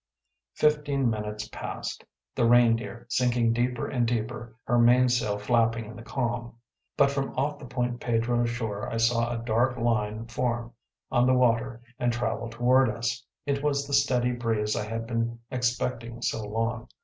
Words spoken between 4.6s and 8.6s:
her mainsail flapping in the calm. But from off the Point Pedro